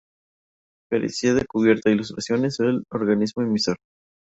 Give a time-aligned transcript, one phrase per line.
[0.89, 3.77] Carecía de cubierta, ilustraciones o del organismo emisor.